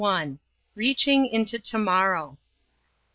BEACHING 0.75 1.27
INTO 1.27 1.59
TO 1.59 1.77
MORROW. 1.77 2.39